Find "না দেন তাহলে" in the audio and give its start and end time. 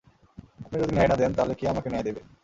1.09-1.53